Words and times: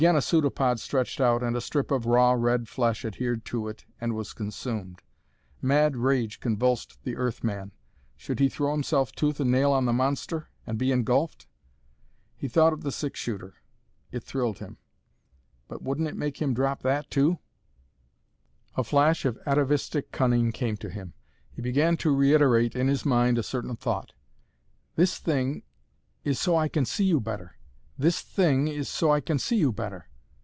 Again 0.01 0.15
a 0.15 0.21
pseudopod 0.23 0.79
stretched 0.79 1.21
out 1.21 1.43
and 1.43 1.55
a 1.55 1.61
strip 1.61 1.91
of 1.91 2.07
raw, 2.07 2.31
red 2.31 2.67
flesh 2.67 3.05
adhered 3.05 3.45
to 3.45 3.67
it 3.67 3.85
and 4.01 4.15
was 4.15 4.33
consumed. 4.33 5.03
Mad 5.61 5.95
rage 5.95 6.39
convulsed 6.39 7.03
the 7.03 7.15
Earth 7.17 7.43
man. 7.43 7.71
Should 8.17 8.39
he 8.39 8.49
throw 8.49 8.71
himself 8.71 9.11
tooth 9.11 9.39
and 9.39 9.51
nail 9.51 9.71
on 9.71 9.85
the 9.85 9.93
monster? 9.93 10.49
And 10.65 10.79
be 10.79 10.91
engulfed? 10.91 11.45
He 12.35 12.47
thought 12.47 12.73
of 12.73 12.81
the 12.81 12.91
six 12.91 13.19
shooter. 13.19 13.57
It 14.11 14.23
thrilled 14.23 14.57
him. 14.57 14.79
But 15.67 15.83
wouldn't 15.83 16.07
it 16.07 16.17
make 16.17 16.41
him 16.41 16.55
drop 16.55 16.81
that 16.81 17.11
too? 17.11 17.37
A 18.75 18.83
flash 18.83 19.23
of 19.23 19.37
atavistic 19.45 20.11
cunning 20.11 20.51
came 20.51 20.77
to 20.77 20.89
him. 20.89 21.13
He 21.51 21.61
began 21.61 21.95
to 21.97 22.09
reiterate 22.15 22.75
in 22.75 22.87
his 22.87 23.05
mind 23.05 23.37
a 23.37 23.43
certain 23.43 23.75
thought. 23.75 24.13
"This 24.95 25.19
thing 25.19 25.61
is 26.23 26.39
so 26.39 26.57
I 26.57 26.69
can 26.69 26.85
see 26.85 27.05
you 27.05 27.19
better 27.21 27.55
this 27.97 28.21
thing 28.21 28.67
is 28.67 28.89
so 28.89 29.11
I 29.11 29.19
can 29.21 29.37
see 29.37 29.57
you 29.57 29.71
better." 29.71 30.07